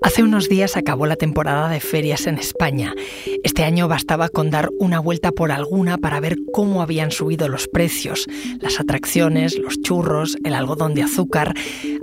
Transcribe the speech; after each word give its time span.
Hace 0.00 0.22
unos 0.22 0.48
días 0.48 0.76
acabó 0.76 1.06
la 1.06 1.16
temporada 1.16 1.68
de 1.68 1.80
ferias 1.80 2.26
en 2.26 2.38
España. 2.38 2.94
Este 3.42 3.64
año 3.64 3.88
bastaba 3.88 4.28
con 4.28 4.48
dar 4.50 4.70
una 4.78 5.00
vuelta 5.00 5.32
por 5.32 5.50
alguna 5.50 5.98
para 5.98 6.20
ver 6.20 6.36
cómo 6.52 6.82
habían 6.82 7.10
subido 7.10 7.48
los 7.48 7.66
precios. 7.66 8.26
Las 8.60 8.78
atracciones, 8.78 9.58
los 9.58 9.80
churros, 9.82 10.36
el 10.44 10.54
algodón 10.54 10.94
de 10.94 11.02
azúcar 11.02 11.54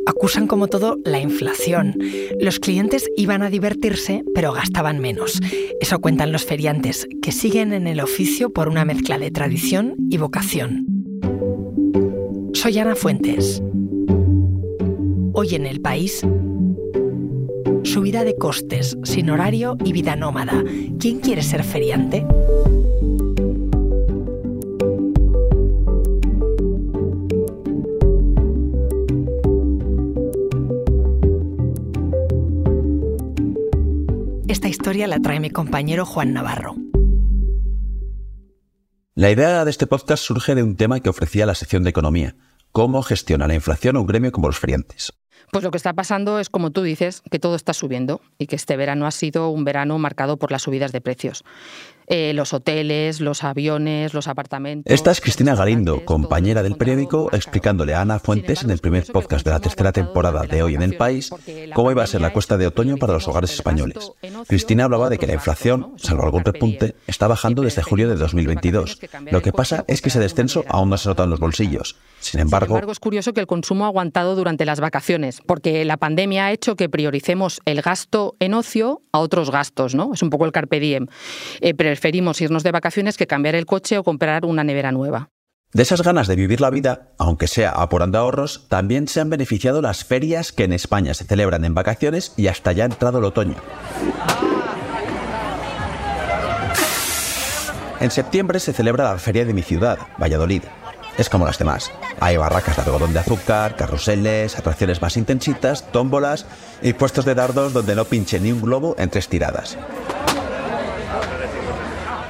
acusan 0.05 0.46
como 0.47 0.68
todo 0.68 0.97
la 1.05 1.20
inflación. 1.20 1.96
Los 2.40 2.60
clientes 2.60 3.10
iban 3.16 3.42
a 3.44 3.50
divertirse, 3.50 4.24
pero 4.34 4.52
gastaban 4.52 5.00
menos. 5.00 5.40
Eso 5.80 6.00
cuentan 6.00 6.34
los 6.34 6.46
feriantes, 6.46 7.08
que 7.22 7.32
siguen 7.32 7.72
en 7.72 7.88
el 7.88 8.02
oficio 8.02 8.52
por 8.52 8.68
una 8.68 8.84
mezcla 8.84 9.18
de 9.18 9.32
tradición 9.32 9.96
y 10.10 10.18
vocación. 10.18 10.86
Soy 12.54 12.78
Ana 12.78 12.96
Fuentes. 12.96 13.62
Hoy 15.34 15.56
en 15.56 15.66
el 15.66 15.82
país 15.82 16.26
subida 17.96 18.26
de 18.26 18.35
costes, 18.35 18.98
sin 19.04 19.30
horario 19.30 19.77
y 19.85 19.94
vida 19.94 20.17
nómada. 20.17 20.62
¿Quién 20.99 21.22
quiere 21.22 21.41
ser 21.41 21.63
feriante? 21.63 22.27
Esta 34.50 34.67
historia 34.67 35.08
la 35.08 35.22
trae 35.22 35.39
mi 35.39 35.50
compañero 35.50 36.05
Juan 36.05 36.34
Navarro. 36.34 36.75
La 39.14 39.31
idea 39.31 39.64
de 39.64 39.72
este 39.72 39.88
podcast 39.88 40.22
surge 40.22 40.53
de 40.53 40.64
un 40.64 40.75
tema 40.75 41.00
que 41.00 41.08
ofrecía 41.08 41.45
la 41.45 41.55
sección 41.55 41.84
de 41.84 41.91
economía, 41.91 42.36
cómo 42.73 43.02
gestiona 43.03 43.48
la 43.48 43.55
inflación 43.55 43.95
un 43.95 44.05
gremio 44.05 44.34
como 44.34 44.48
los 44.48 44.59
feriantes. 44.59 45.14
Pues 45.52 45.63
lo 45.63 45.71
que 45.71 45.77
está 45.77 45.94
pasando 45.94 46.39
es, 46.39 46.49
como 46.49 46.71
tú 46.71 46.81
dices, 46.81 47.21
que 47.30 47.39
todo 47.39 47.55
está 47.55 47.73
subiendo 47.73 48.21
y 48.38 48.48
que 48.48 48.55
este 48.55 48.77
verano 48.77 49.05
ha 49.05 49.12
sido 49.12 49.49
un 49.49 49.63
verano 49.63 49.98
marcado 49.98 50.38
por 50.38 50.52
las 50.52 50.64
subidas 50.64 50.91
de 50.91 51.02
precios. 51.02 51.44
Eh, 52.08 52.34
los 52.34 52.53
hoteles, 52.53 53.20
los 53.20 53.44
aviones, 53.44 54.14
los 54.14 54.28
apartamentos. 54.28 54.92
Esta 54.94 55.11
es 55.11 55.22
Cristina 55.22 55.56
Galindo, 55.56 56.06
compañera 56.06 56.64
del 56.64 56.75
periódico, 56.75 57.30
explicándole 57.34 57.94
a 57.94 58.02
Ana 58.02 58.20
Fuentes 58.20 58.64
en 58.64 58.72
el 58.72 58.80
primer 58.80 59.06
podcast 59.12 59.45
de 59.45 59.52
la 59.52 59.59
tercera 59.59 59.92
temporada 59.92 60.44
de 60.44 60.64
Hoy 60.64 60.75
en 60.75 60.81
el 60.81 60.97
País 60.97 61.31
cómo 61.73 61.92
iba 61.92 62.03
a 62.03 62.08
ser 62.08 62.22
la 62.22 62.34
cuesta 62.34 62.58
de 62.58 62.67
otoño 62.67 62.97
para 62.97 63.14
los 63.14 63.28
hogares 63.28 63.53
españoles. 63.53 64.12
Cristina 64.47 64.86
hablaba 64.86 65.09
de 65.09 65.17
que 65.17 65.28
la 65.28 65.34
inflación, 65.34 65.94
salvo 65.97 66.23
algún 66.23 66.44
repunte, 66.44 66.95
está 67.08 67.28
bajando 67.28 67.62
desde 67.62 67.81
julio 67.81 68.09
de 68.09 68.16
2022. 68.16 69.00
Lo 69.31 69.42
que 69.42 69.52
pasa 69.52 69.84
es 69.88 70.02
que 70.02 70.09
ese 70.09 70.19
descenso 70.19 70.64
aún 70.67 70.90
no 70.90 70.97
se 70.97 71.09
nota 71.09 71.23
en 71.23 71.30
los 71.30 71.40
bolsillos. 71.40 71.95
Sin 72.19 72.40
embargo, 72.40 72.80
es 72.92 73.00
curioso 73.00 73.34
que 73.34 73.42
el 73.42 73.47
consumo 73.47 73.86
ha 73.86 73.88
aguantado 73.88 74.36
durante 74.36 74.66
las 74.66 74.80
vacaciones, 74.80 75.42
porque 75.45 75.86
la 75.86 75.97
pandemia 75.97 76.47
ha 76.47 76.52
hecho 76.52 76.75
que 76.75 76.90
prioricemos 76.90 77.62
el 77.66 77.81
gasto 77.81 78.36
en 78.40 78.53
ocio 78.53 79.02
a 79.12 79.19
otros 79.19 79.52
gastos, 79.52 79.94
¿no? 79.94 80.12
Es 80.14 80.23
un 80.23 80.30
poco 80.30 80.45
el 80.45 80.52
carpe 80.52 80.80
diem. 80.80 81.08
Eh, 81.62 81.73
preferimos 81.95 82.41
irnos 82.41 82.63
de 82.63 82.73
vacaciones 82.73 83.15
que 83.15 83.25
cambiar 83.25 83.55
el 83.55 83.65
coche 83.65 83.97
o 83.97 84.03
comprar 84.03 84.43
una 84.43 84.65
nevera 84.65 84.91
nueva. 84.91 85.29
De 85.71 85.81
esas 85.81 86.01
ganas 86.03 86.27
de 86.27 86.35
vivir 86.35 86.59
la 86.59 86.69
vida, 86.69 87.13
aunque 87.17 87.47
sea 87.47 87.69
apurando 87.69 88.17
ahorros, 88.17 88.67
también 88.67 89.07
se 89.07 89.21
han 89.21 89.29
beneficiado 89.29 89.81
las 89.81 90.03
ferias 90.03 90.51
que 90.51 90.66
en 90.66 90.73
España 90.73 91.13
se 91.13 91.23
celebran 91.23 91.63
en 91.63 91.73
vacaciones 91.73 92.33
y 92.35 92.47
hasta 92.47 92.73
ya 92.73 92.83
ha 92.83 92.88
entrado 92.88 93.19
el 93.19 93.23
otoño. 93.23 93.55
En 98.01 98.11
septiembre 98.11 98.59
se 98.59 98.73
celebra 98.73 99.05
la 99.05 99.17
feria 99.17 99.45
de 99.45 99.53
mi 99.53 99.61
ciudad, 99.61 99.97
Valladolid, 100.21 100.63
es 101.17 101.29
como 101.29 101.45
las 101.45 101.57
demás. 101.57 101.93
Hay 102.19 102.35
barracas 102.35 102.75
de 102.75 102.81
algodón 102.81 103.13
de 103.13 103.19
azúcar, 103.19 103.77
carruseles, 103.77 104.59
atracciones 104.59 105.01
más 105.01 105.16
intensitas, 105.16 105.89
tómbolas 105.93 106.45
y 106.81 106.91
puestos 106.91 107.23
de 107.23 107.35
dardos 107.35 107.71
donde 107.71 107.95
no 107.95 108.03
pinche 108.03 108.38
ni 108.41 108.51
un 108.51 108.61
globo 108.61 108.97
en 108.99 109.09
tres 109.09 109.29
tiradas. 109.29 109.77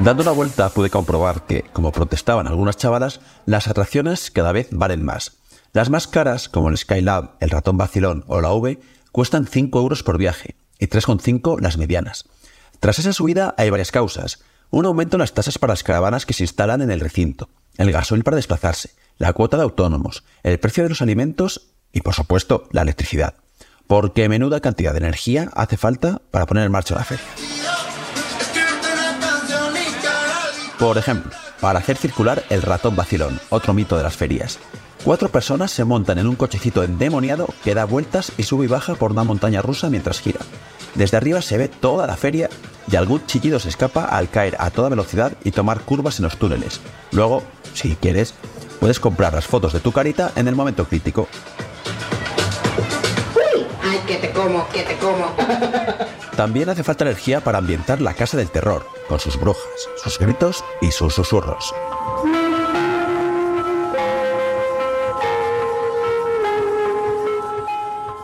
Dando 0.06 0.22
una 0.22 0.34
vuelta 0.34 0.70
pude 0.70 0.92
comprobar 0.92 1.48
que, 1.48 1.64
como 1.74 1.92
protestaban 1.92 2.46
algunas 2.46 2.78
chavalas, 2.78 3.22
las 3.48 3.68
atracciones 3.68 4.30
cada 4.30 4.52
vez 4.52 4.68
valen 4.70 5.04
más. 5.04 5.38
Las 5.74 5.90
más 5.90 6.06
caras, 6.06 6.48
como 6.48 6.70
el 6.70 6.78
Skylab, 6.78 7.32
el 7.40 7.50
ratón 7.50 7.76
vacilón 7.80 8.24
o 8.28 8.40
la 8.40 8.54
V, 8.54 8.80
cuestan 9.12 9.48
5 9.48 9.80
euros 9.80 10.04
por 10.04 10.20
viaje 10.20 10.58
y 10.78 10.86
3,5 10.86 11.60
las 11.60 11.80
medianas. 11.80 12.26
Tras 12.80 13.00
esa 13.00 13.14
subida 13.14 13.56
hay 13.58 13.72
varias 13.72 13.90
causas. 13.90 14.44
Un 14.70 14.86
aumento 14.86 15.16
en 15.16 15.22
las 15.22 15.34
tasas 15.34 15.58
para 15.58 15.74
las 15.74 15.82
caravanas 15.82 16.28
que 16.28 16.34
se 16.34 16.44
instalan 16.44 16.84
en 16.84 16.92
el 16.92 17.00
recinto, 17.00 17.50
el 17.80 17.92
gasoil 17.92 18.24
para 18.24 18.36
desplazarse, 18.38 18.92
la 19.18 19.34
cuota 19.34 19.58
de 19.58 19.64
autónomos, 19.64 20.24
el 20.44 20.60
precio 20.60 20.84
de 20.84 20.90
los 20.90 21.02
alimentos 21.02 21.72
y, 21.92 22.02
por 22.02 22.14
supuesto, 22.14 22.70
la 22.72 22.84
electricidad. 22.84 23.38
Porque 23.88 24.30
menuda 24.30 24.60
cantidad 24.60 24.92
de 24.92 25.00
energía 25.00 25.50
hace 25.56 25.78
falta 25.78 26.22
para 26.30 26.46
poner 26.46 26.64
en 26.64 26.72
marcha 26.72 26.94
la 26.94 27.06
feria. 27.06 27.26
Por 30.80 30.98
ejemplo, 30.98 31.32
para 31.62 31.80
hacer 31.80 31.96
circular 31.96 32.44
el 32.50 32.62
ratón 32.62 32.96
vacilón, 32.96 33.40
otro 33.50 33.74
mito 33.74 33.96
de 33.96 34.04
las 34.04 34.16
ferias. 34.16 34.60
Cuatro 35.06 35.30
personas 35.30 35.72
se 35.72 35.86
montan 35.86 36.18
en 36.18 36.28
un 36.28 36.36
cochecito 36.36 36.84
endemoniado 36.84 37.48
que 37.64 37.74
da 37.74 37.86
vueltas 37.86 38.32
y 38.38 38.44
sube 38.44 38.66
y 38.66 38.68
baja 38.68 38.96
por 38.96 39.12
una 39.12 39.24
montaña 39.24 39.62
rusa 39.62 39.90
mientras 39.90 40.20
gira. 40.20 40.42
Desde 40.96 41.18
arriba 41.18 41.42
se 41.42 41.58
ve 41.58 41.68
toda 41.70 42.08
la 42.08 42.18
feria 42.18 42.50
y 42.92 42.96
algún 42.96 43.26
chillido 43.26 43.60
se 43.60 43.70
escapa 43.70 44.06
al 44.06 44.30
caer 44.30 44.58
a 44.60 44.70
toda 44.70 44.90
velocidad 44.90 45.34
y 45.44 45.52
tomar 45.52 45.82
curvas 45.82 46.20
en 46.20 46.24
los 46.24 46.38
túneles. 46.38 46.82
Luego, 47.12 47.44
si 47.74 47.96
quieres, 47.96 48.34
puedes 48.80 49.00
comprar 49.00 49.34
las 49.34 49.46
fotos 49.46 49.74
de 49.74 49.80
tu 49.80 49.92
carita 49.92 50.32
en 50.36 50.48
el 50.48 50.56
momento 50.56 50.86
crítico. 50.86 51.28
¡Ay, 53.84 54.00
que 54.08 54.16
te 54.16 54.32
como, 54.32 54.68
que 54.70 54.84
te 54.84 54.98
como! 54.98 55.34
También 56.36 56.68
hace 56.68 56.84
falta 56.84 57.06
energía 57.06 57.40
para 57.40 57.60
ambientar 57.60 58.02
la 58.02 58.14
casa 58.14 58.36
del 58.36 58.50
terror, 58.50 58.86
con 59.08 59.20
sus 59.20 59.40
brujas, 59.40 59.64
sus 60.04 60.20
gritos 60.20 60.66
y 60.82 60.92
sus 60.92 61.14
susurros. 61.14 61.74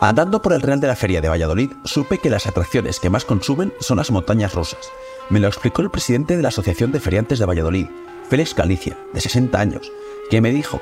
Andando 0.02 0.42
por 0.42 0.52
el 0.52 0.60
Real 0.60 0.80
de 0.80 0.88
la 0.88 0.96
Feria 0.96 1.20
de 1.20 1.28
Valladolid, 1.28 1.72
supe 1.84 2.18
que 2.18 2.28
las 2.28 2.46
atracciones 2.46 3.00
que 3.00 3.08
más 3.08 3.24
consumen 3.24 3.72
son 3.80 3.96
las 3.96 4.10
montañas 4.10 4.52
rusas. 4.52 4.90
Me 5.30 5.40
lo 5.40 5.48
explicó 5.48 5.80
el 5.80 5.90
presidente 5.90 6.36
de 6.36 6.42
la 6.42 6.48
Asociación 6.48 6.92
de 6.92 7.00
Feriantes 7.00 7.38
de 7.38 7.46
Valladolid, 7.46 7.86
Félix 8.28 8.54
Galicia, 8.54 8.98
de 9.14 9.20
60 9.20 9.58
años, 9.58 9.90
que 10.28 10.40
me 10.40 10.50
dijo 10.50 10.80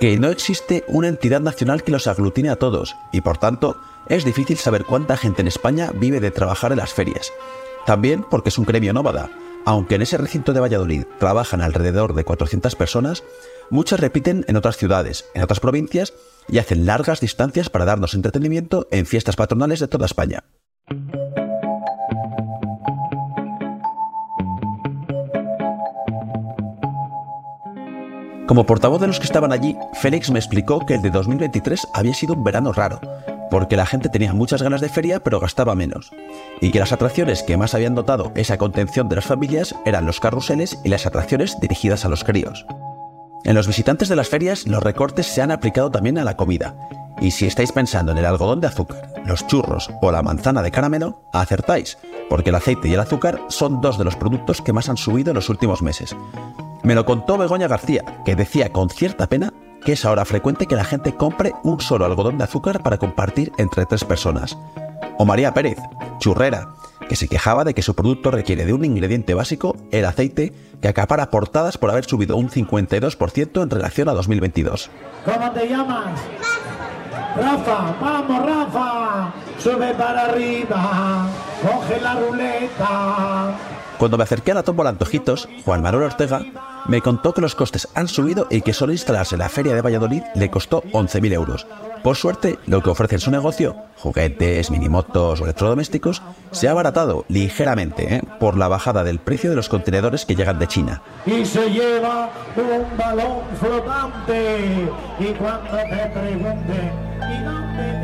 que 0.00 0.18
no 0.18 0.28
existe 0.28 0.84
una 0.88 1.08
entidad 1.08 1.40
nacional 1.40 1.82
que 1.82 1.92
los 1.92 2.06
aglutine 2.06 2.50
a 2.50 2.56
todos 2.56 2.96
y 3.12 3.22
por 3.22 3.38
tanto 3.38 3.80
es 4.08 4.24
difícil 4.24 4.58
saber 4.58 4.84
cuánta 4.84 5.16
gente 5.16 5.42
en 5.42 5.48
España 5.48 5.90
vive 5.94 6.20
de 6.20 6.30
trabajar 6.30 6.72
en 6.72 6.78
las 6.78 6.92
ferias. 6.92 7.32
También 7.86 8.24
porque 8.28 8.50
es 8.50 8.58
un 8.58 8.64
gremio 8.66 8.92
nómada. 8.92 9.30
Aunque 9.64 9.96
en 9.96 10.02
ese 10.02 10.16
recinto 10.16 10.52
de 10.52 10.60
Valladolid 10.60 11.06
trabajan 11.18 11.60
alrededor 11.60 12.14
de 12.14 12.24
400 12.24 12.76
personas, 12.76 13.24
muchas 13.68 13.98
repiten 13.98 14.44
en 14.46 14.56
otras 14.56 14.76
ciudades, 14.76 15.24
en 15.34 15.42
otras 15.42 15.58
provincias 15.58 16.12
y 16.48 16.58
hacen 16.58 16.86
largas 16.86 17.20
distancias 17.20 17.68
para 17.68 17.84
darnos 17.84 18.14
entretenimiento 18.14 18.86
en 18.92 19.06
fiestas 19.06 19.34
patronales 19.34 19.80
de 19.80 19.88
toda 19.88 20.06
España. 20.06 20.44
Como 28.46 28.64
portavoz 28.64 29.00
de 29.00 29.08
los 29.08 29.18
que 29.18 29.26
estaban 29.26 29.50
allí, 29.50 29.76
Félix 29.94 30.30
me 30.30 30.38
explicó 30.38 30.86
que 30.86 30.94
el 30.94 31.02
de 31.02 31.10
2023 31.10 31.88
había 31.92 32.14
sido 32.14 32.34
un 32.34 32.44
verano 32.44 32.72
raro, 32.72 33.00
porque 33.50 33.76
la 33.76 33.86
gente 33.86 34.08
tenía 34.08 34.34
muchas 34.34 34.62
ganas 34.62 34.80
de 34.80 34.88
feria 34.88 35.18
pero 35.18 35.40
gastaba 35.40 35.74
menos, 35.74 36.12
y 36.60 36.70
que 36.70 36.78
las 36.78 36.92
atracciones 36.92 37.42
que 37.42 37.56
más 37.56 37.74
habían 37.74 37.94
notado 37.94 38.30
esa 38.36 38.56
contención 38.56 39.08
de 39.08 39.16
las 39.16 39.24
familias 39.24 39.74
eran 39.84 40.06
los 40.06 40.20
carruseles 40.20 40.78
y 40.84 40.90
las 40.90 41.06
atracciones 41.06 41.58
dirigidas 41.60 42.04
a 42.04 42.08
los 42.08 42.22
críos. 42.22 42.64
En 43.42 43.56
los 43.56 43.66
visitantes 43.66 44.08
de 44.08 44.16
las 44.16 44.28
ferias, 44.28 44.66
los 44.68 44.82
recortes 44.82 45.26
se 45.26 45.42
han 45.42 45.50
aplicado 45.50 45.90
también 45.90 46.18
a 46.18 46.24
la 46.24 46.36
comida. 46.36 46.76
Y 47.20 47.32
si 47.32 47.46
estáis 47.46 47.72
pensando 47.72 48.12
en 48.12 48.18
el 48.18 48.26
algodón 48.26 48.60
de 48.60 48.68
azúcar, 48.68 49.12
los 49.24 49.46
churros 49.48 49.90
o 50.02 50.12
la 50.12 50.22
manzana 50.22 50.62
de 50.62 50.70
caramelo, 50.70 51.22
acertáis, 51.32 51.98
porque 52.28 52.50
el 52.50 52.56
aceite 52.56 52.88
y 52.88 52.94
el 52.94 53.00
azúcar 53.00 53.40
son 53.48 53.80
dos 53.80 53.98
de 53.98 54.04
los 54.04 54.16
productos 54.16 54.60
que 54.60 54.72
más 54.72 54.88
han 54.88 54.96
subido 54.96 55.30
en 55.30 55.36
los 55.36 55.48
últimos 55.48 55.82
meses. 55.82 56.14
Me 56.86 56.94
lo 56.94 57.04
contó 57.04 57.36
Begoña 57.36 57.66
García, 57.66 58.04
que 58.24 58.36
decía 58.36 58.72
con 58.72 58.90
cierta 58.90 59.26
pena 59.26 59.52
que 59.84 59.94
es 59.94 60.04
ahora 60.04 60.24
frecuente 60.24 60.66
que 60.66 60.76
la 60.76 60.84
gente 60.84 61.16
compre 61.16 61.52
un 61.64 61.80
solo 61.80 62.04
algodón 62.04 62.38
de 62.38 62.44
azúcar 62.44 62.80
para 62.84 62.96
compartir 62.96 63.50
entre 63.58 63.86
tres 63.86 64.04
personas. 64.04 64.56
O 65.18 65.24
María 65.24 65.52
Pérez, 65.52 65.78
churrera, 66.20 66.68
que 67.08 67.16
se 67.16 67.26
quejaba 67.26 67.64
de 67.64 67.74
que 67.74 67.82
su 67.82 67.96
producto 67.96 68.30
requiere 68.30 68.64
de 68.64 68.72
un 68.72 68.84
ingrediente 68.84 69.34
básico, 69.34 69.74
el 69.90 70.04
aceite, 70.04 70.52
que 70.80 70.86
acapara 70.86 71.28
portadas 71.28 71.76
por 71.76 71.90
haber 71.90 72.04
subido 72.04 72.36
un 72.36 72.50
52% 72.50 73.62
en 73.64 73.70
relación 73.70 74.08
a 74.08 74.12
2022. 74.12 74.88
¿Cómo 75.24 75.50
te 75.50 75.68
llamas? 75.68 76.20
Rafa, 77.36 77.96
vamos 78.00 78.46
Rafa, 78.46 79.34
sube 79.58 79.92
para 79.94 80.26
arriba, 80.26 81.26
coge 81.62 82.00
la 82.00 82.14
ruleta. 82.14 83.75
Cuando 83.98 84.18
me 84.18 84.24
acerqué 84.24 84.52
a 84.52 84.54
la 84.54 84.62
tómbola 84.62 84.90
Antojitos, 84.90 85.48
Juan 85.64 85.82
Manuel 85.82 86.04
Ortega 86.04 86.42
me 86.86 87.00
contó 87.00 87.32
que 87.32 87.40
los 87.40 87.54
costes 87.54 87.88
han 87.94 88.08
subido 88.08 88.46
y 88.50 88.60
que 88.60 88.74
solo 88.74 88.92
instalarse 88.92 89.34
en 89.34 89.40
la 89.40 89.48
feria 89.48 89.74
de 89.74 89.80
Valladolid 89.80 90.22
le 90.34 90.50
costó 90.50 90.82
11.000 90.82 91.32
euros, 91.32 91.66
Por 92.02 92.16
suerte, 92.16 92.58
lo 92.66 92.82
que 92.82 92.90
ofrece 92.90 93.16
en 93.16 93.20
su 93.20 93.30
negocio, 93.30 93.74
juguetes, 93.96 94.70
minimotos 94.70 95.40
o 95.40 95.44
electrodomésticos, 95.44 96.22
se 96.52 96.68
ha 96.68 96.72
abaratado 96.72 97.24
ligeramente 97.28 98.16
¿eh? 98.16 98.22
por 98.38 98.56
la 98.56 98.68
bajada 98.68 99.02
del 99.02 99.18
precio 99.18 99.50
de 99.50 99.56
los 99.56 99.68
contenedores 99.68 100.24
que 100.26 100.36
llegan 100.36 100.58
de 100.58 100.68
China. 100.68 101.02
Y 101.24 101.44
se 101.44 101.68
lleva 101.70 102.30
un 102.56 102.96
balón 102.96 103.38
flotante. 103.58 104.88
Y 105.18 105.24
cuando 105.34 105.70
te 105.70 106.10
pregunten, 106.14 106.92
¿y 107.18 107.44
dónde 107.44 107.95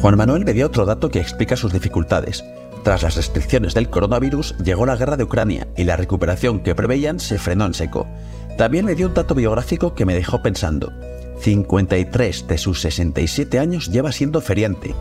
Juan 0.00 0.16
Manuel 0.16 0.44
me 0.44 0.52
dio 0.52 0.66
otro 0.66 0.84
dato 0.84 1.08
que 1.08 1.20
explica 1.20 1.56
sus 1.56 1.72
dificultades. 1.72 2.44
Tras 2.84 3.02
las 3.02 3.16
restricciones 3.16 3.74
del 3.74 3.90
coronavirus, 3.90 4.56
llegó 4.58 4.86
la 4.86 4.96
guerra 4.96 5.16
de 5.16 5.24
Ucrania 5.24 5.66
y 5.76 5.84
la 5.84 5.96
recuperación 5.96 6.60
que 6.60 6.74
preveían 6.74 7.18
se 7.18 7.38
frenó 7.38 7.64
en 7.66 7.74
seco. 7.74 8.06
También 8.58 8.84
me 8.84 8.94
dio 8.94 9.08
un 9.08 9.14
dato 9.14 9.34
biográfico 9.34 9.94
que 9.94 10.04
me 10.04 10.14
dejó 10.14 10.42
pensando. 10.42 10.92
53 11.40 12.46
de 12.46 12.58
sus 12.58 12.80
67 12.82 13.58
años 13.58 13.90
lleva 13.90 14.12
siendo 14.12 14.40
feriante. 14.40 14.94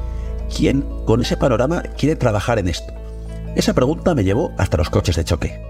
¿Quién, 0.55 0.81
con 1.05 1.21
ese 1.21 1.37
panorama, 1.37 1.83
quiere 1.97 2.15
trabajar 2.15 2.57
en 2.59 2.69
esto? 2.69 2.93
Esa 3.55 3.73
pregunta 3.73 4.15
me 4.15 4.23
llevó 4.23 4.53
hasta 4.57 4.77
los 4.77 4.89
coches 4.89 5.15
de 5.15 5.23
choque. 5.23 5.61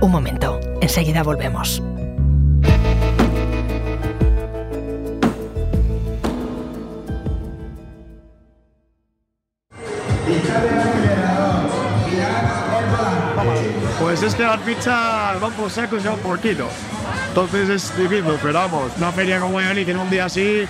Un 0.00 0.10
momento, 0.10 0.58
enseguida 0.80 1.22
volvemos. 1.22 1.82
Pues 14.00 14.22
es 14.22 14.34
que 14.34 14.42
las 14.42 14.60
pizzas 14.60 15.40
van 15.40 15.52
por 15.52 15.70
sacos 15.70 16.02
y 16.04 16.08
por 16.22 16.38
kilos. 16.40 16.70
Entonces 17.28 17.68
es 17.68 17.98
difícil, 17.98 18.34
pero 18.42 18.54
vamos, 18.54 18.92
una 18.96 19.12
feria 19.12 19.40
como 19.40 19.54
Valladolid 19.54 19.88
en 19.88 19.98
un 19.98 20.10
día 20.10 20.24
así, 20.24 20.64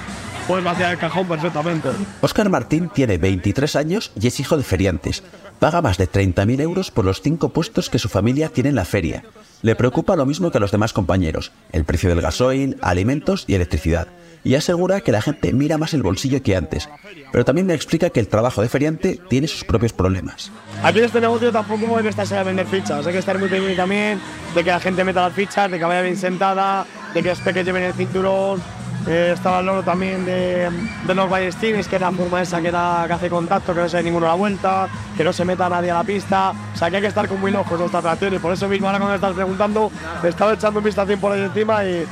puedes 0.47 0.65
vaciar 0.65 0.93
el 0.93 0.99
cajón 0.99 1.27
perfectamente. 1.27 1.89
Óscar 2.21 2.49
Martín 2.49 2.91
tiene 2.93 3.19
23 3.19 3.77
años 3.77 4.13
y 4.21 4.27
es 4.27 4.41
hijo 4.41 4.57
de 4.57 4.63
feriantes. 4.63 5.23
Paga 5.59 5.81
más 5.81 5.97
de 5.97 6.11
30.000 6.11 6.61
euros 6.61 6.91
por 6.91 7.05
los 7.05 7.23
cinco 7.23 7.49
puestos 7.49 7.89
que 7.89 7.99
su 7.99 8.09
familia 8.09 8.51
tiene 8.51 8.71
en 8.71 8.75
la 8.75 8.85
feria. 8.85 9.25
Le 9.63 9.75
preocupa 9.75 10.17
lo 10.17 10.27
mismo 10.27 10.51
que 10.51 10.59
a 10.59 10.61
los 10.61 10.71
demás 10.71 10.93
compañeros, 10.93 11.53
el 11.73 11.85
precio 11.85 12.11
del 12.11 12.21
gasoil, 12.21 12.77
alimentos 12.83 13.45
y 13.47 13.55
electricidad. 13.55 14.09
Y 14.47 14.55
asegura 14.55 15.01
que 15.01 15.11
la 15.11 15.21
gente 15.21 15.53
mira 15.53 15.77
más 15.77 15.93
el 15.93 16.05
bolsillo 16.05 16.41
que 16.41 16.55
antes. 16.55 16.89
Pero 17.33 17.45
también 17.45 17.67
me 17.67 17.75
explica 17.75 18.11
que 18.11 18.21
el 18.21 18.29
trabajo 18.29 18.63
de 18.63 18.69
feriante 18.69 19.21
tiene 19.29 19.49
sus 19.49 19.65
propios 19.65 19.93
problemas. 19.93 20.53
Aquí 20.85 21.01
en 21.01 21.07
este 21.07 21.21
negocio 21.21 21.51
tampoco 21.51 21.97
hay 21.97 22.05
que 22.05 22.11
estarse 22.11 22.37
a 22.39 22.45
vender 22.45 22.65
fichas, 22.65 23.05
hay 23.05 23.13
que 23.13 23.19
estar 23.19 23.37
muy 23.41 23.49
pendiente 23.49 23.77
también 23.77 24.21
de 24.55 24.63
que 24.63 24.71
la 24.71 24.79
gente 24.79 25.03
meta 25.03 25.23
las 25.23 25.33
fichas, 25.33 25.69
de 25.69 25.81
que 25.81 25.85
vaya 25.85 26.01
bien 26.01 26.17
sentada, 26.17 26.87
de 27.13 27.23
que 27.25 27.31
los 27.31 27.41
peques 27.41 27.67
lleven 27.67 27.83
el 27.83 27.95
cinturón. 27.95 28.63
Eh, 29.09 29.33
estaba 29.35 29.59
el 29.59 29.67
loro 29.67 29.83
también 29.83 30.25
de, 30.25 30.71
de 31.07 31.15
los 31.15 31.29
ballestines, 31.29 31.89
que 31.89 31.97
es 31.97 32.03
la 32.03 32.13
forma 32.13 32.41
esa 32.41 32.63
que, 32.63 32.71
da, 32.71 33.05
que 33.09 33.15
hace 33.15 33.29
contacto, 33.29 33.75
que 33.75 33.81
no 33.81 33.89
se 33.89 33.97
dé 33.97 34.05
ninguno 34.05 34.27
a 34.27 34.31
la 34.31 34.35
vuelta, 34.37 34.89
que 35.17 35.25
no 35.25 35.33
se 35.33 35.45
meta 35.45 35.69
nadie 35.69 35.91
a 35.91 35.95
la 35.95 36.05
pista. 36.05 36.53
O 36.73 36.77
sea, 36.77 36.89
que 36.89 36.97
hay 36.97 37.03
que 37.03 37.09
estar 37.09 37.27
con 37.27 37.41
muy 37.41 37.51
locos 37.51 37.81
en 37.81 37.87
esta 37.87 37.99
atracción 37.99 38.35
y 38.35 38.39
por 38.39 38.53
eso 38.53 38.69
mismo 38.69 38.87
ahora 38.87 39.01
cuando 39.01 39.11
me 39.11 39.17
estás 39.17 39.35
preguntando, 39.35 39.91
me 40.23 40.29
estaba 40.29 40.53
echando 40.55 40.79
un 40.79 40.85
vistazo 40.85 41.17
por 41.19 41.33
ahí 41.33 41.41
encima 41.41 41.85
y... 41.85 42.07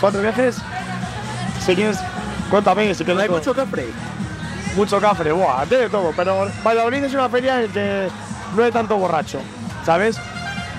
¿Cuatro 0.00 0.20
veces? 0.20 0.58
Si 1.66 1.74
quieres, 1.74 1.98
cuéntame, 2.50 2.94
si. 2.94 3.02
¿Hay 3.10 3.28
mucho 3.28 3.54
cafre? 3.54 3.86
mucho 4.76 5.00
cafre, 5.00 5.32
buah, 5.32 5.64
de 5.64 5.88
todo, 5.88 6.12
pero 6.14 6.46
Valladolid 6.62 7.04
es 7.04 7.14
una 7.14 7.28
feria 7.30 7.62
en 7.62 7.70
que 7.72 8.08
no 8.54 8.62
hay 8.62 8.70
tanto 8.70 8.96
borracho, 8.98 9.40
¿sabes? 9.86 10.18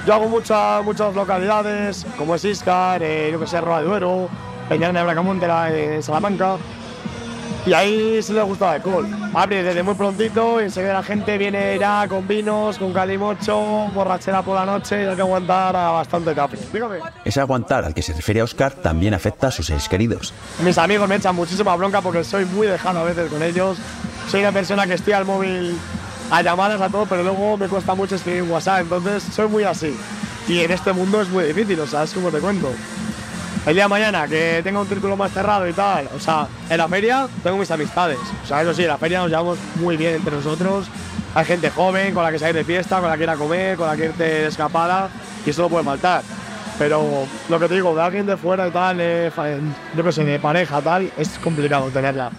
Yo 0.05 0.13
hago 0.13 0.29
muchas 0.29 0.83
muchas 0.83 1.15
localidades, 1.15 2.05
como 2.15 2.35
es 2.35 2.45
Iscar, 2.45 3.01
eh, 3.01 3.29
yo 3.31 3.39
que 3.39 3.47
sé, 3.47 3.59
Roa 3.59 3.79
de 3.81 3.87
Duero, 3.87 4.29
Peñana 4.69 4.99
de 4.99 5.05
Bracamonte, 5.05 5.47
la- 5.47 5.73
en 5.75 6.03
Salamanca, 6.03 6.57
y 7.67 7.73
ahí 7.73 8.23
sí 8.23 8.31
les 8.31 8.45
gusta 8.45 8.69
el 8.69 8.81
alcohol. 8.81 9.05
Abre 9.33 9.61
desde 9.61 9.83
muy 9.83 9.93
prontito 9.95 10.61
y 10.61 10.65
enseguida 10.65 10.93
la 10.93 11.03
gente 11.03 11.37
viene 11.37 11.77
ya 11.77 12.07
con 12.07 12.25
vinos, 12.25 12.77
con 12.77 12.93
calimocho, 12.93 13.89
borrachera 13.93 14.41
por 14.41 14.55
la 14.55 14.65
noche 14.65 15.03
y 15.03 15.05
hay 15.05 15.15
que 15.15 15.21
aguantar 15.21 15.75
a 15.75 15.89
bastante 15.89 16.33
cafre. 16.33 16.59
Dígame. 16.71 16.99
Ese 17.25 17.41
aguantar 17.41 17.83
al 17.83 17.93
que 17.93 18.01
se 18.01 18.13
refiere 18.13 18.41
Óscar 18.41 18.71
también 18.73 19.13
afecta 19.13 19.47
a 19.47 19.51
sus 19.51 19.65
seres 19.65 19.89
queridos. 19.89 20.33
Mis 20.63 20.77
amigos 20.77 21.09
me 21.09 21.15
echan 21.15 21.35
muchísima 21.35 21.75
bronca 21.75 21.99
porque 22.01 22.23
soy 22.23 22.45
muy 22.45 22.67
lejano 22.67 23.01
a 23.01 23.03
veces 23.03 23.29
con 23.29 23.43
ellos. 23.43 23.77
Soy 24.29 24.39
una 24.39 24.53
persona 24.53 24.87
que 24.87 24.93
estoy 24.93 25.13
al 25.13 25.25
móvil 25.25 25.77
a 26.31 26.41
llamadas 26.41 26.79
a 26.79 26.89
todo, 26.89 27.05
pero 27.05 27.23
luego 27.23 27.57
me 27.57 27.67
cuesta 27.67 27.95
mucho 27.95 28.15
escribir 28.15 28.43
en 28.43 28.51
WhatsApp, 28.51 28.81
entonces 28.81 29.23
soy 29.33 29.47
muy 29.47 29.63
así. 29.63 29.93
Y 30.47 30.59
en 30.59 30.71
este 30.71 30.93
mundo 30.93 31.21
es 31.21 31.27
muy 31.29 31.43
difícil, 31.43 31.79
o 31.81 31.87
sea, 31.87 32.03
es 32.03 32.13
como 32.13 32.31
te 32.31 32.39
cuento. 32.39 32.71
El 33.67 33.73
día 33.73 33.83
de 33.83 33.89
mañana 33.89 34.27
que 34.27 34.61
tenga 34.63 34.79
un 34.79 34.87
círculo 34.87 35.17
más 35.17 35.31
cerrado 35.33 35.67
y 35.67 35.73
tal, 35.73 36.07
o 36.15 36.19
sea, 36.19 36.47
en 36.69 36.77
la 36.77 36.87
feria 36.87 37.27
tengo 37.43 37.57
mis 37.57 37.69
amistades. 37.69 38.17
O 38.43 38.47
sea, 38.47 38.61
eso 38.61 38.73
sí, 38.73 38.83
en 38.83 38.87
la 38.87 38.97
feria 38.97 39.19
nos 39.19 39.29
llevamos 39.29 39.57
muy 39.75 39.97
bien 39.97 40.15
entre 40.15 40.33
nosotros. 40.35 40.87
Hay 41.35 41.43
gente 41.45 41.69
joven 41.69 42.13
con 42.13 42.23
la 42.23 42.31
que 42.31 42.39
salir 42.39 42.55
de 42.55 42.63
fiesta, 42.63 42.99
con 43.01 43.09
la 43.09 43.17
que 43.17 43.23
ir 43.23 43.29
a 43.29 43.35
comer, 43.35 43.75
con 43.77 43.87
la 43.87 43.97
que 43.97 44.05
irte 44.05 44.23
de 44.23 44.47
escapada, 44.47 45.09
y 45.45 45.49
eso 45.49 45.63
no 45.63 45.69
puede 45.69 45.83
faltar. 45.83 46.21
Pero 46.79 47.27
lo 47.49 47.59
que 47.59 47.67
te 47.67 47.73
digo, 47.75 47.93
de 47.93 48.01
alguien 48.01 48.25
de 48.25 48.37
fuera 48.37 48.67
y 48.67 48.71
tal, 48.71 48.97
eh, 49.01 49.31
fa- 49.35 49.49
yo 49.95 50.03
qué 50.03 50.11
sé, 50.13 50.23
de 50.23 50.39
pareja 50.39 50.81
tal, 50.81 51.11
es 51.17 51.29
complicado 51.39 51.87
tenerla. 51.89 52.31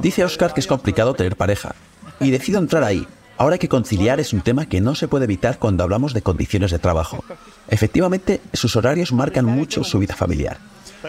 Dice 0.00 0.24
Óscar 0.24 0.54
que 0.54 0.60
es 0.60 0.66
complicado 0.66 1.12
tener 1.14 1.36
pareja. 1.36 1.74
Y 2.20 2.30
decido 2.30 2.58
entrar 2.58 2.82
ahí. 2.84 3.06
Ahora 3.38 3.58
que 3.58 3.68
conciliar 3.68 4.20
es 4.20 4.32
un 4.32 4.40
tema 4.42 4.66
que 4.66 4.80
no 4.80 4.94
se 4.94 5.08
puede 5.08 5.24
evitar 5.24 5.58
cuando 5.58 5.82
hablamos 5.82 6.14
de 6.14 6.22
condiciones 6.22 6.70
de 6.70 6.78
trabajo. 6.78 7.24
Efectivamente, 7.68 8.40
sus 8.52 8.76
horarios 8.76 9.12
marcan 9.12 9.44
mucho 9.46 9.82
su 9.84 9.98
vida 9.98 10.14
familiar. 10.14 10.58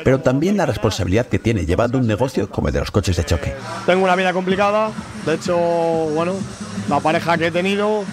Pero 0.03 0.19
también 0.21 0.57
la 0.57 0.65
responsabilidad 0.65 1.27
que 1.27 1.37
tiene 1.37 1.65
llevando 1.67 1.99
un 1.99 2.07
negocio 2.07 2.49
como 2.49 2.69
el 2.69 2.73
de 2.73 2.79
los 2.79 2.89
coches 2.89 3.15
de 3.15 3.23
choque. 3.25 3.53
Tengo 3.85 4.03
una 4.03 4.15
vida 4.15 4.33
complicada, 4.33 4.89
de 5.25 5.35
hecho, 5.35 5.55
bueno, 5.55 6.33
la 6.89 6.99
pareja 6.99 7.37
que 7.37 7.47
he 7.47 7.51
tenido, 7.51 8.03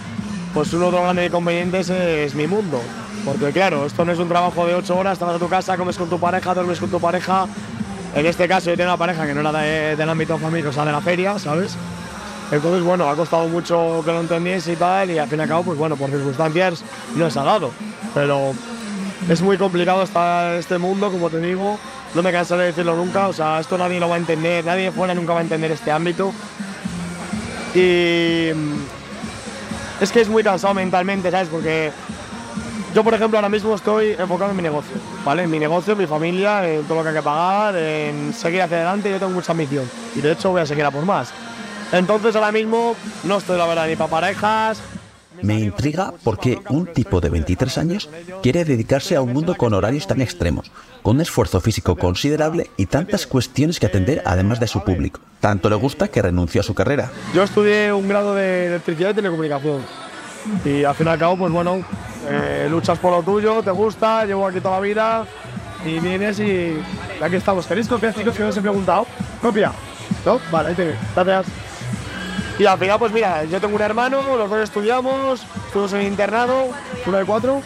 pues 0.53 0.71
uno 0.75 0.87
de 0.87 0.93
los 0.93 1.01
grandes 1.03 1.29
inconvenientes 1.29 1.89
es 1.89 2.35
mi 2.35 2.47
mundo. 2.47 2.83
Porque 3.25 3.51
claro, 3.53 3.87
esto 3.87 4.05
no 4.05 4.13
es 4.13 4.19
un 4.19 4.29
trabajo 4.29 4.67
de 4.67 4.75
8 4.75 4.97
horas, 4.99 5.19
te 5.19 5.25
vas 5.25 5.37
a 5.37 5.39
tu 5.39 5.49
casa, 5.49 5.77
comes 5.79 5.97
con 5.97 6.11
tu 6.11 6.19
pareja, 6.21 6.53
duermes 6.53 6.79
con 6.81 6.91
tu 6.91 7.01
pareja. 7.01 7.47
En 8.15 8.27
este 8.27 8.47
caso 8.49 8.67
yo 8.71 8.77
tenía 8.77 8.89
una 8.93 8.99
pareja 8.99 9.27
que 9.27 9.33
no 9.33 9.41
era 9.41 9.53
de- 9.53 9.97
del 9.97 10.09
ámbito 10.11 10.37
familiar, 10.37 10.69
o 10.69 10.73
sea, 10.73 10.85
de 10.85 10.93
la 10.93 11.01
feria, 11.01 11.39
¿sabes? 11.39 11.77
Entonces, 12.51 12.83
bueno, 12.83 13.09
ha 13.09 13.15
costado 13.15 13.47
mucho 13.49 14.03
que 14.05 14.11
lo 14.11 14.21
entendiese 14.21 14.73
y 14.73 14.77
tal, 14.77 15.11
y 15.11 15.19
al 15.19 15.29
fin 15.29 15.39
y 15.39 15.43
al 15.43 15.49
cabo, 15.49 15.63
pues 15.63 15.79
bueno, 15.79 15.97
por 15.97 16.11
circunstancias 16.11 16.83
no 17.15 17.31
se 17.31 17.39
ha 17.39 17.45
dado. 17.45 17.71
Pero 18.13 18.53
es 19.29 19.41
muy 19.41 19.57
complicado 19.57 20.03
estar 20.03 20.55
en 20.55 20.59
este 20.59 20.79
mundo, 20.79 21.11
como 21.11 21.31
te 21.31 21.39
digo, 21.39 21.79
no 22.15 22.23
me 22.23 22.33
cansaré 22.33 22.63
de 22.63 22.67
decirlo 22.69 22.97
nunca, 22.97 23.29
o 23.29 23.33
sea, 23.33 23.61
esto 23.61 23.79
nadie 23.79 24.01
lo 24.01 24.09
va 24.09 24.17
a 24.17 24.19
entender, 24.19 24.65
nadie 24.65 24.91
fuera 24.91 25.15
nunca 25.15 25.33
va 25.33 25.39
a 25.39 25.43
entender 25.43 25.71
este 25.71 25.93
ámbito. 25.93 26.33
Y 27.73 28.49
es 30.01 30.11
que 30.13 30.21
es 30.21 30.29
muy 30.29 30.43
cansado 30.43 30.75
mentalmente, 30.75 31.31
¿sabes? 31.31 31.49
Porque 31.49 31.93
yo, 32.93 33.05
por 33.05 33.15
ejemplo, 33.15 33.39
ahora 33.39 33.49
mismo 33.49 33.77
estoy 33.77 34.17
enfocado 34.19 34.51
en 34.51 34.57
mi 34.57 34.63
negocio, 34.65 34.97
¿vale? 35.25 35.45
En 35.45 35.51
mi 35.51 35.61
negocio, 35.61 35.95
mi 35.95 36.07
familia, 36.07 36.69
en 36.69 36.83
todo 36.85 36.99
lo 36.99 37.03
que 37.05 37.11
hay 37.11 37.15
que 37.15 37.23
pagar, 37.23 37.77
en 37.77 38.35
seguir 38.35 38.63
hacia 38.63 38.79
adelante, 38.79 39.09
yo 39.09 39.19
tengo 39.21 39.31
mucha 39.31 39.53
ambición 39.53 39.89
y 40.17 40.21
de 40.21 40.33
hecho 40.33 40.51
voy 40.51 40.63
a 40.63 40.67
seguir 40.67 40.85
a 40.85 40.91
por 40.91 41.05
más. 41.05 41.33
Entonces 41.93 42.35
ahora 42.37 42.53
mismo 42.53 42.95
no 43.25 43.39
estoy, 43.39 43.59
la 43.59 43.67
verdad, 43.67 43.89
ni 43.89 43.97
para 43.97 44.11
parejas, 44.11 44.81
Me 45.43 45.59
intriga 45.59 46.13
porque 46.23 46.59
un 46.69 46.87
tipo 46.87 47.21
de 47.21 47.31
23 47.31 47.79
años 47.79 48.11
quiere 48.43 48.65
dedicarse 48.65 49.17
a 49.17 49.23
un 49.23 49.33
mundo 49.33 49.55
con 49.57 49.73
horarios 49.73 50.07
tan 50.07 50.21
extremos, 50.21 50.71
con 51.03 51.17
un 51.17 51.23
esfuerzo 51.23 51.61
físico 51.61 51.97
considerable 51.97 52.71
y 52.77 52.87
tantas 52.87 53.27
cuestiones 53.27 53.81
que 53.81 53.87
atender 53.87 54.23
además 54.27 54.61
de 54.61 54.67
su 54.67 54.85
público. 54.85 55.21
Tanto 55.41 55.71
le 55.71 55.77
gusta 55.77 56.09
que 56.09 56.21
renunció 56.21 56.61
a 56.61 56.65
su 56.65 56.75
carrera. 56.75 57.11
Yo 57.33 57.43
estudié 57.43 57.91
un 57.93 58.07
grado 58.07 58.35
de 58.35 58.67
electricidad 58.67 59.11
y 59.11 59.15
telecomunicación. 59.15 59.81
Y 60.65 60.85
al 60.85 60.95
fin 60.95 61.07
y 61.07 61.11
al 61.11 61.19
cabo, 61.19 61.39
pues 61.39 61.53
bueno, 61.53 61.83
eh, 62.29 62.69
luchas 62.71 62.99
por 62.99 63.13
lo 63.13 63.23
tuyo, 63.23 63.63
te 63.63 63.71
gusta, 63.71 64.25
llevo 64.27 64.47
aquí 64.47 64.61
toda 64.61 64.77
la 64.77 64.81
vida 64.81 65.27
y 65.85 65.99
vienes 66.01 66.39
y 66.41 66.79
aquí 67.21 67.37
estamos. 67.37 67.67
¿Queréis 67.67 67.89
copia, 67.89 68.13
chicos? 68.13 68.35
Que 68.35 68.43
no 68.43 68.51
os 68.51 68.57
he 68.57 68.61
preguntado. 68.61 69.07
¿Copia? 69.41 69.73
¿No? 70.27 70.39
Vale, 70.51 70.71
ahí 70.71 70.75
te 70.75 70.95
Gracias. 71.15 71.47
Y 72.61 72.67
al 72.67 72.79
final, 72.79 72.99
pues 72.99 73.11
mira, 73.11 73.43
yo 73.45 73.59
tengo 73.59 73.75
un 73.75 73.81
hermano, 73.81 74.21
los 74.37 74.51
dos 74.51 74.59
estudiamos, 74.61 75.41
estuvimos 75.65 75.95
en 75.95 76.03
internado, 76.03 76.69
uno 77.07 77.17
de 77.17 77.25
cuatro. 77.25 77.63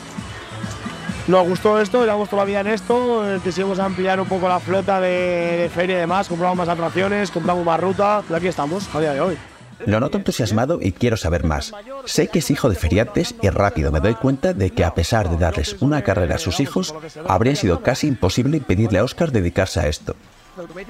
Nos 1.26 1.48
gustó 1.48 1.80
esto, 1.80 2.02
llevamos 2.04 2.28
toda 2.28 2.42
la 2.42 2.46
vida 2.46 2.60
en 2.60 2.68
esto, 2.68 3.28
eh, 3.28 3.40
quisimos 3.42 3.80
ampliar 3.80 4.20
un 4.20 4.28
poco 4.28 4.48
la 4.48 4.60
flota 4.60 5.00
de, 5.00 5.62
de 5.62 5.68
feria 5.68 5.96
y 5.96 5.98
demás, 5.98 6.28
compramos 6.28 6.56
más 6.56 6.68
atracciones, 6.68 7.32
compramos 7.32 7.64
más 7.64 7.80
ruta, 7.80 8.22
y 8.30 8.34
aquí 8.34 8.46
estamos, 8.46 8.88
a 8.94 9.00
día 9.00 9.14
de 9.14 9.20
hoy. 9.20 9.38
Lo 9.84 9.98
noto 9.98 10.16
entusiasmado 10.16 10.78
y 10.80 10.92
quiero 10.92 11.16
saber 11.16 11.42
más. 11.42 11.72
Sé 12.04 12.28
que 12.28 12.38
es 12.38 12.52
hijo 12.52 12.70
de 12.70 12.76
feriantes 12.76 13.34
y 13.42 13.48
rápido 13.48 13.90
me 13.90 13.98
doy 13.98 14.14
cuenta 14.14 14.52
de 14.52 14.70
que 14.70 14.84
a 14.84 14.94
pesar 14.94 15.28
de 15.28 15.38
darles 15.38 15.74
una 15.80 16.02
carrera 16.02 16.36
a 16.36 16.38
sus 16.38 16.60
hijos, 16.60 16.94
habría 17.26 17.56
sido 17.56 17.82
casi 17.82 18.06
imposible 18.06 18.58
impedirle 18.58 19.00
a 19.00 19.04
Oscar 19.04 19.32
dedicarse 19.32 19.80
a 19.80 19.88
esto. 19.88 20.14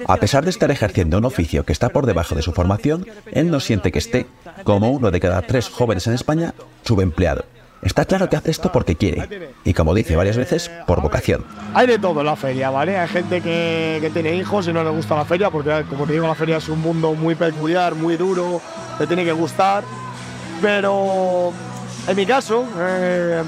A 0.07 0.17
pesar 0.17 0.43
de 0.43 0.49
estar 0.49 0.71
ejerciendo 0.71 1.17
un 1.17 1.25
oficio 1.25 1.65
que 1.65 1.73
está 1.73 1.89
por 1.89 2.05
debajo 2.05 2.35
de 2.35 2.41
su 2.41 2.51
formación, 2.51 3.05
él 3.31 3.49
no 3.49 3.59
siente 3.59 3.91
que 3.91 3.99
esté, 3.99 4.27
como 4.63 4.91
uno 4.91 5.11
de 5.11 5.19
cada 5.19 5.41
tres 5.41 5.69
jóvenes 5.69 6.07
en 6.07 6.13
España, 6.13 6.53
subempleado. 6.83 7.45
Está 7.81 8.05
claro 8.05 8.29
que 8.29 8.35
hace 8.35 8.49
esto 8.49 8.71
porque 8.71 8.95
quiere, 8.95 9.53
y 9.63 9.73
como 9.73 9.93
dice 9.93 10.15
varias 10.15 10.37
veces, 10.37 10.71
por 10.87 11.01
vocación. 11.01 11.45
Hay 11.73 11.85
de 11.85 11.99
todo 11.99 12.21
en 12.21 12.25
la 12.25 12.35
feria, 12.35 12.71
¿vale? 12.71 12.97
Hay 12.97 13.07
gente 13.07 13.41
que, 13.41 14.09
tiene 14.11 14.35
hijos 14.35 14.67
y 14.67 14.73
no 14.73 14.83
le 14.83 14.89
gusta 14.89 15.15
la 15.15 15.25
feria, 15.25 15.51
porque 15.51 15.85
como 15.89 16.07
te 16.07 16.13
digo, 16.13 16.27
la 16.27 16.35
feria 16.35 16.57
es 16.57 16.67
un 16.67 16.81
mundo 16.81 17.13
muy 17.13 17.35
peculiar, 17.35 17.93
muy 17.93 18.17
duro, 18.17 18.59
te 18.97 19.05
tiene 19.05 19.23
que 19.23 19.33
gustar. 19.33 19.83
Pero 20.61 21.51
en 22.07 22.15
mi 22.15 22.25
caso, 22.25 22.65
eh, 22.79 23.43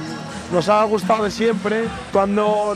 nos 0.51 0.69
ha 0.69 0.83
gustado 0.83 1.23
de 1.23 1.31
siempre. 1.31 1.85
Cuando 2.11 2.75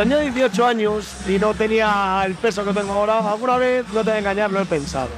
tenía 0.00 0.20
18 0.20 0.66
años 0.66 1.06
y 1.28 1.38
no 1.38 1.52
tenía 1.52 2.22
el 2.24 2.34
peso 2.34 2.64
que 2.64 2.72
tengo 2.72 2.94
ahora, 2.94 3.18
alguna 3.18 3.58
vez, 3.58 3.84
no 3.92 4.02
te 4.02 4.08
voy 4.08 4.12
a 4.12 4.18
engañar, 4.18 4.50
lo 4.50 4.62
he 4.62 4.64
pensado. 4.64 5.10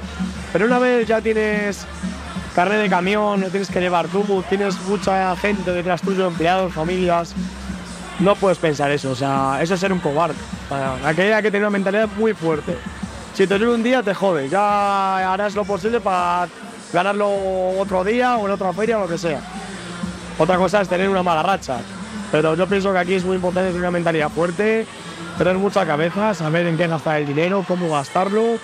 Pero 0.51 0.65
una 0.65 0.77
vez 0.77 1.07
ya 1.07 1.21
tienes 1.21 1.85
carne 2.53 2.75
de 2.75 2.89
camión, 2.89 3.39
lo 3.39 3.47
tienes 3.47 3.69
que 3.69 3.79
llevar 3.79 4.09
tú, 4.09 4.43
tienes 4.49 4.77
mucha 4.81 5.37
gente 5.37 5.71
detrás 5.71 6.01
tuyo, 6.01 6.27
empleados, 6.27 6.73
familias, 6.73 7.33
no 8.19 8.35
puedes 8.35 8.57
pensar 8.57 8.91
eso, 8.91 9.11
o 9.11 9.15
sea, 9.15 9.59
eso 9.61 9.73
es 9.75 9.79
ser 9.79 9.93
un 9.93 9.99
cobarde. 9.99 10.35
Aquí 11.05 11.21
hay 11.21 11.41
que 11.41 11.49
tener 11.49 11.61
una 11.61 11.69
mentalidad 11.69 12.09
muy 12.17 12.33
fuerte. 12.33 12.77
Si 13.33 13.47
te 13.47 13.57
llueve 13.57 13.75
un 13.75 13.83
día, 13.83 14.03
te 14.03 14.13
jodes, 14.13 14.51
ya 14.51 15.31
harás 15.31 15.55
lo 15.55 15.63
posible 15.63 16.01
para 16.01 16.49
ganarlo 16.91 17.29
otro 17.79 18.03
día 18.03 18.35
o 18.35 18.45
en 18.47 18.51
otra 18.51 18.73
feria 18.73 18.97
o 18.97 19.03
lo 19.03 19.07
que 19.07 19.17
sea. 19.17 19.39
Otra 20.37 20.57
cosa 20.57 20.81
es 20.81 20.89
tener 20.89 21.07
una 21.07 21.23
mala 21.23 21.41
racha, 21.41 21.77
pero 22.33 22.55
yo 22.55 22.65
pienso 22.67 22.91
que 22.91 22.97
aquí 22.97 23.13
es 23.13 23.23
muy 23.23 23.35
importante 23.35 23.67
tener 23.69 23.79
una 23.81 23.91
mentalidad 23.91 24.29
fuerte, 24.29 24.87
tener 25.37 25.55
mucha 25.59 25.85
cabeza, 25.85 26.33
saber 26.33 26.65
en 26.65 26.75
qué 26.77 26.87
gastar 26.87 27.17
el 27.21 27.27
dinero, 27.27 27.63
cómo 27.67 27.91
gastarlo 27.91 28.55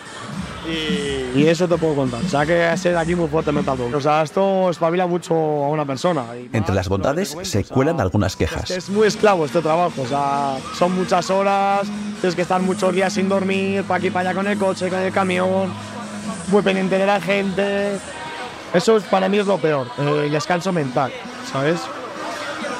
y, 0.67 1.39
y 1.39 1.47
eso 1.47 1.67
te 1.67 1.77
puedo 1.77 1.93
contar. 1.95 2.19
O 2.25 2.27
sea 2.27 2.45
que 2.47 2.75
ser 2.77 2.97
aquí 2.97 3.13
muy 3.13 3.27
fuerte 3.27 3.51
mentalmente. 3.51 3.95
O 3.95 4.01
sea, 4.01 4.23
esto 4.23 4.71
espabila 4.71 5.05
mucho 5.05 5.35
a 5.35 5.69
una 5.69 5.85
persona. 5.85 6.23
Entre 6.51 6.73
las 6.73 6.89
bondades 6.89 7.37
se 7.43 7.63
cuelan 7.63 8.01
algunas 8.01 8.31
es, 8.33 8.37
que 8.37 8.45
quejas. 8.45 8.71
es 8.71 8.89
muy 8.89 9.07
esclavo 9.07 9.45
este 9.45 9.61
trabajo, 9.61 10.01
o 10.01 10.07
sea, 10.07 10.57
son 10.77 10.95
muchas 10.95 11.29
horas, 11.29 11.87
tienes 12.21 12.35
que 12.35 12.41
estar 12.41 12.59
muchos 12.61 12.91
días 12.93 13.13
sin 13.13 13.29
dormir, 13.29 13.83
para 13.83 13.99
aquí 13.99 14.09
para 14.09 14.31
allá 14.31 14.35
con 14.39 14.47
el 14.47 14.57
coche, 14.57 14.89
con 14.89 14.99
el 14.99 15.13
camión, 15.13 15.71
muy 16.47 16.63
pendiente 16.63 16.97
de 16.97 17.05
la 17.05 17.21
gente. 17.21 17.97
Eso 18.73 18.97
es- 18.97 19.03
para 19.03 19.29
mí 19.29 19.37
es 19.37 19.45
lo 19.45 19.57
peor, 19.59 19.87
eh, 19.99 20.23
el 20.25 20.31
descanso 20.31 20.71
mental, 20.71 21.11
¿sabes? 21.51 21.79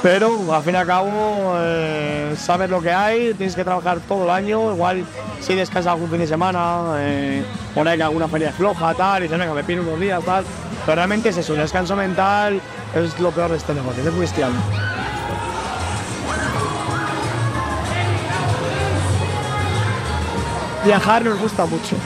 Pero 0.02 0.54
al 0.54 0.64
fin 0.64 0.76
y 0.76 0.78
al 0.78 0.88
cabo, 0.88 1.56
eh, 1.58 2.34
sabes 2.38 2.70
lo 2.70 2.82
que 2.82 2.92
hay, 2.92 3.34
tienes 3.34 3.54
que 3.54 3.66
trabajar 3.66 4.00
todo 4.08 4.24
el 4.24 4.30
año, 4.30 4.74
igual 4.74 5.04
si 5.42 5.56
descansas 5.56 5.92
algún 5.92 6.10
fin 6.10 6.20
de 6.20 6.28
semana, 6.28 6.96
eh, 7.00 7.44
por 7.76 7.86
ahí 7.86 8.00
alguna 8.00 8.30
feria 8.30 8.54
floja, 8.54 8.94
tal, 8.94 9.20
y 9.20 9.24
dices, 9.24 9.38
venga, 9.38 9.54
me 9.54 9.64
pido 9.64 9.82
unos 9.82 10.00
días, 10.00 10.24
tal. 10.24 10.46
Pero 10.86 10.96
realmente 10.96 11.30
es 11.30 11.38
eso, 11.38 11.54
el 11.54 11.60
descanso 11.60 11.98
mental 11.98 12.62
es 12.96 13.20
lo 13.20 13.32
peor 13.32 13.52
de 13.52 13.58
este 13.58 13.74
negocio, 13.74 14.02
es 14.02 14.30
esclavo. 14.30 14.54
Viajar 20.86 21.26
nos 21.26 21.40
gusta 21.40 21.66
mucho. 21.66 21.98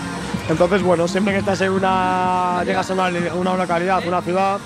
Entonces, 0.50 0.81
bueno, 0.81 1.07
siempre 1.07 1.33
que 1.33 1.39
estás 1.39 1.62
en 1.62 1.71
una. 1.71 2.63
llegas 2.65 2.89
a 2.89 2.93
una, 2.93 3.07
una 3.35 3.55
localidad, 3.55 4.05
una 4.05 4.21
ciudad, 4.21 4.59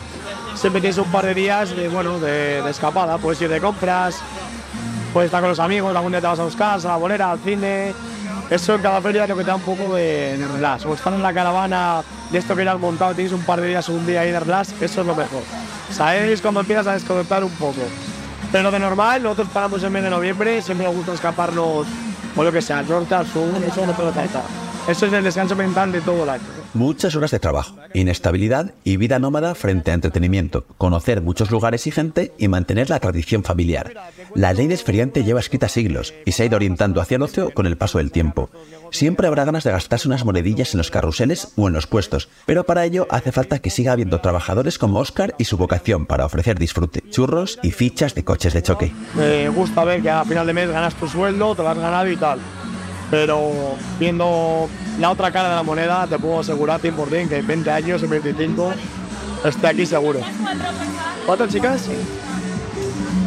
siempre 0.57 0.81
tienes 0.81 0.97
un 0.97 1.11
par 1.11 1.25
de 1.25 1.33
días 1.33 1.75
de, 1.75 1.87
bueno, 1.87 2.19
de, 2.19 2.67
escapada. 2.69 3.17
Puedes 3.17 3.41
ir 3.41 3.49
de 3.49 3.61
compras, 3.61 4.17
puedes 5.13 5.27
estar 5.27 5.41
con 5.41 5.49
los 5.49 5.59
amigos, 5.59 5.95
algún 5.95 6.11
día 6.11 6.21
te 6.21 6.27
vas 6.27 6.39
a 6.39 6.43
buscar, 6.43 6.79
a 6.79 6.83
la 6.83 6.97
bolera, 6.97 7.31
al 7.31 7.39
cine. 7.39 7.93
Eso 8.49 8.75
en 8.75 8.81
cada 8.81 9.01
feria 9.01 9.27
que 9.27 9.33
te 9.33 9.43
da 9.43 9.55
un 9.55 9.61
poco 9.61 9.95
de, 9.95 10.37
de 10.37 10.47
relax. 10.47 10.85
O 10.85 10.93
estar 10.93 11.13
en 11.13 11.21
la 11.21 11.33
caravana 11.33 12.01
de 12.31 12.37
esto 12.37 12.55
que 12.55 12.65
ya 12.65 12.73
has 12.73 12.79
montado, 12.79 13.13
tienes 13.13 13.33
un 13.33 13.41
par 13.41 13.61
de 13.61 13.67
días 13.67 13.87
un 13.89 14.05
día 14.05 14.21
ahí 14.21 14.31
de 14.31 14.39
relax, 14.39 14.73
eso 14.81 15.01
es 15.01 15.07
lo 15.07 15.15
mejor. 15.15 15.43
Sabéis 15.91 16.41
cuando 16.41 16.61
empiezas 16.61 16.87
a 16.87 16.93
desconectar 16.93 17.43
un 17.43 17.51
poco. 17.51 17.81
Pero 18.51 18.71
de 18.71 18.79
normal, 18.79 19.23
nosotros 19.23 19.49
paramos 19.53 19.83
en 19.83 19.91
mes 19.91 20.03
de 20.03 20.09
noviembre, 20.09 20.61
siempre 20.61 20.87
nos 20.87 20.95
gusta 20.95 21.13
escaparnos, 21.13 21.85
o 22.35 22.43
lo 22.43 22.51
que 22.51 22.61
sea, 22.61 22.79
al 22.79 22.87
norte, 22.87 23.13
al 23.13 23.27
sur, 23.27 23.49
eso 23.65 23.85
no. 23.85 23.93
Eso 24.87 25.05
es 25.05 25.13
el 25.13 25.23
descanso 25.23 25.55
mental 25.55 25.91
de 25.91 25.99
todo 25.99 26.23
el 26.23 26.29
año. 26.29 26.56
Muchas 26.73 27.15
horas 27.15 27.31
de 27.31 27.39
trabajo, 27.39 27.77
inestabilidad 27.93 28.73
y 28.83 28.97
vida 28.97 29.19
nómada 29.19 29.55
frente 29.55 29.91
a 29.91 29.93
entretenimiento, 29.93 30.65
conocer 30.77 31.21
muchos 31.21 31.49
lugares 31.49 31.87
y 31.87 31.91
gente 31.91 32.33
y 32.37 32.47
mantener 32.47 32.89
la 32.89 32.99
tradición 32.99 33.43
familiar. 33.43 33.93
La 34.35 34.53
ley 34.53 34.67
desferiante 34.67 35.23
lleva 35.23 35.39
escrita 35.39 35.69
siglos 35.69 36.13
y 36.25 36.33
se 36.33 36.43
ha 36.43 36.45
ido 36.45 36.57
orientando 36.57 37.01
hacia 37.01 37.15
el 37.15 37.23
ocio 37.23 37.51
con 37.51 37.65
el 37.65 37.77
paso 37.77 37.97
del 37.97 38.11
tiempo. 38.11 38.49
Siempre 38.91 39.27
habrá 39.27 39.45
ganas 39.45 39.63
de 39.63 39.71
gastarse 39.71 40.07
unas 40.07 40.25
monedillas 40.25 40.73
en 40.73 40.77
los 40.77 40.91
carruseles 40.91 41.53
o 41.55 41.67
en 41.67 41.73
los 41.73 41.87
puestos, 41.87 42.29
pero 42.45 42.65
para 42.65 42.85
ello 42.85 43.07
hace 43.09 43.31
falta 43.31 43.59
que 43.59 43.69
siga 43.69 43.93
habiendo 43.93 44.21
trabajadores 44.21 44.77
como 44.77 44.99
Oscar 44.99 45.35
y 45.37 45.45
su 45.45 45.57
vocación 45.57 46.05
para 46.05 46.25
ofrecer 46.25 46.59
disfrute, 46.59 47.03
churros 47.09 47.59
y 47.63 47.71
fichas 47.71 48.13
de 48.13 48.23
coches 48.23 48.53
de 48.53 48.63
choque. 48.63 48.93
Me 49.15 49.49
gusta 49.49 49.83
ver 49.83 50.01
que 50.01 50.09
a 50.09 50.23
final 50.25 50.45
de 50.45 50.53
mes 50.53 50.69
ganas 50.69 50.93
tu 50.95 51.07
sueldo, 51.07 51.55
te 51.55 51.63
lo 51.63 51.69
has 51.69 51.77
ganado 51.77 52.09
y 52.09 52.17
tal. 52.17 52.39
Pero 53.09 53.75
viendo 53.99 54.69
la 54.99 55.11
otra 55.11 55.31
cara 55.31 55.49
de 55.49 55.55
la 55.55 55.63
moneda, 55.63 56.07
te 56.07 56.19
puedo 56.19 56.39
asegurar 56.39 56.81
100% 56.81 57.29
que 57.29 57.37
en 57.37 57.47
20 57.47 57.71
años, 57.71 58.03
en 58.03 58.09
25, 58.09 58.73
estoy 59.45 59.69
aquí 59.69 59.85
seguro. 59.85 60.19
¿Cuatro 61.25 61.47
chicas? 61.47 61.87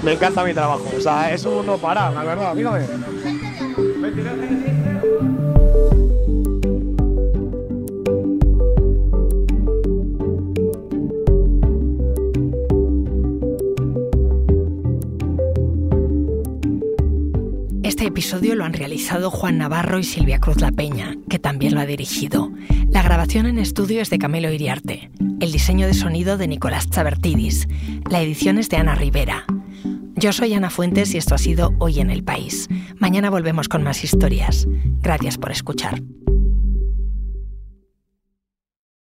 Me 0.03 0.13
encanta 0.13 0.45
mi 0.45 0.55
trabajo. 0.55 0.85
O 0.97 1.01
sea, 1.01 1.33
es 1.33 1.45
un 1.45 1.67
no 1.67 1.79
parar, 1.79 2.13
la 2.13 2.25
verdad, 2.25 2.55
dígame. 2.55 2.87
Este 18.01 18.09
episodio 18.09 18.55
lo 18.55 18.65
han 18.65 18.73
realizado 18.73 19.31
Juan 19.31 19.59
Navarro 19.59 19.99
y 19.99 20.05
Silvia 20.05 20.39
Cruz 20.39 20.59
La 20.63 20.73
Peña, 20.73 21.17
que 21.29 21.39
también 21.39 21.75
lo 21.75 21.83
ha 21.83 21.85
dirigido. 21.85 22.51
La 22.89 23.03
grabación 23.03 23.45
en 23.45 23.59
estudio 23.59 24.01
es 24.01 24.09
de 24.09 24.17
Camilo 24.17 24.51
Iriarte, 24.51 25.11
el 25.39 25.53
diseño 25.53 25.87
de 25.87 25.93
sonido 25.93 26.39
de 26.39 26.49
Nicolás 26.49 26.89
Chabertidis, 26.89 27.69
la 28.09 28.23
edición 28.23 28.57
es 28.57 28.71
de 28.71 28.79
Ana 28.79 28.95
Rivera. 28.95 29.45
Yo 30.17 30.33
soy 30.33 30.55
Ana 30.55 30.71
Fuentes 30.71 31.13
y 31.15 31.19
esto 31.19 31.35
ha 31.35 31.39
sido 31.39 31.75
Hoy 31.79 32.01
en 32.01 32.09
el 32.09 32.25
País. 32.25 32.69
Mañana 32.97 33.29
volvemos 33.29 33.69
con 33.69 33.83
más 33.83 34.03
historias. 34.03 34.67
Gracias 35.03 35.37
por 35.37 35.53
escuchar. 35.53 36.01